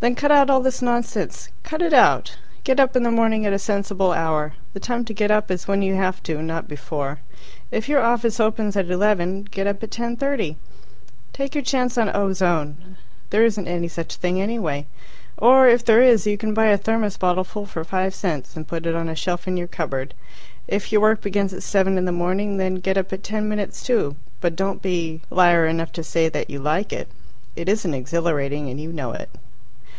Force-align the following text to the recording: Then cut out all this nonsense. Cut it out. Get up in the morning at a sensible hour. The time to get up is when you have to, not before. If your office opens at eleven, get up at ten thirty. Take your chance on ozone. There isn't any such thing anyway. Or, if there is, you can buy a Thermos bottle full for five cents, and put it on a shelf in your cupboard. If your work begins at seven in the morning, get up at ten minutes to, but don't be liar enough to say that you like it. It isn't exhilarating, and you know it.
Then 0.00 0.14
cut 0.14 0.32
out 0.32 0.48
all 0.48 0.60
this 0.62 0.80
nonsense. 0.80 1.50
Cut 1.62 1.82
it 1.82 1.92
out. 1.92 2.38
Get 2.64 2.80
up 2.80 2.96
in 2.96 3.02
the 3.02 3.10
morning 3.10 3.44
at 3.44 3.52
a 3.52 3.58
sensible 3.58 4.12
hour. 4.12 4.54
The 4.72 4.80
time 4.80 5.04
to 5.04 5.12
get 5.12 5.30
up 5.30 5.50
is 5.50 5.68
when 5.68 5.82
you 5.82 5.94
have 5.94 6.22
to, 6.22 6.40
not 6.40 6.66
before. 6.66 7.18
If 7.70 7.86
your 7.86 8.00
office 8.00 8.40
opens 8.40 8.76
at 8.78 8.88
eleven, 8.90 9.42
get 9.42 9.66
up 9.66 9.82
at 9.82 9.90
ten 9.90 10.16
thirty. 10.16 10.56
Take 11.34 11.54
your 11.54 11.62
chance 11.62 11.98
on 11.98 12.08
ozone. 12.16 12.96
There 13.28 13.44
isn't 13.44 13.68
any 13.68 13.88
such 13.88 14.14
thing 14.16 14.40
anyway. 14.40 14.86
Or, 15.36 15.68
if 15.68 15.84
there 15.84 16.00
is, 16.00 16.26
you 16.26 16.38
can 16.38 16.54
buy 16.54 16.68
a 16.68 16.78
Thermos 16.78 17.18
bottle 17.18 17.44
full 17.44 17.66
for 17.66 17.84
five 17.84 18.14
cents, 18.14 18.56
and 18.56 18.66
put 18.66 18.86
it 18.86 18.96
on 18.96 19.06
a 19.10 19.14
shelf 19.14 19.46
in 19.46 19.58
your 19.58 19.68
cupboard. 19.68 20.14
If 20.66 20.90
your 20.90 21.02
work 21.02 21.20
begins 21.20 21.52
at 21.52 21.62
seven 21.62 21.98
in 21.98 22.06
the 22.06 22.10
morning, 22.10 22.56
get 22.80 22.96
up 22.96 23.12
at 23.12 23.22
ten 23.22 23.50
minutes 23.50 23.82
to, 23.82 24.16
but 24.40 24.56
don't 24.56 24.80
be 24.80 25.20
liar 25.28 25.66
enough 25.66 25.92
to 25.92 26.02
say 26.02 26.30
that 26.30 26.48
you 26.48 26.58
like 26.58 26.90
it. 26.90 27.08
It 27.54 27.68
isn't 27.68 27.92
exhilarating, 27.92 28.70
and 28.70 28.80
you 28.80 28.94
know 28.94 29.12
it. 29.12 29.28